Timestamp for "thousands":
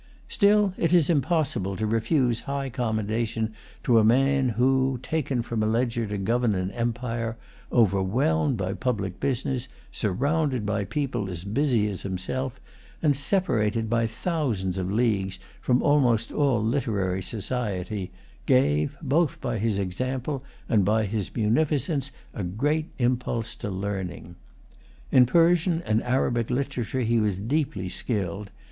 14.07-14.79